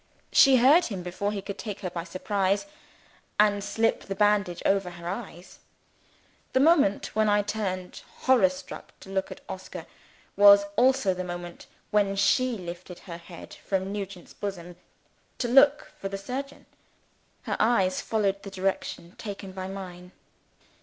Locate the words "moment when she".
11.23-12.57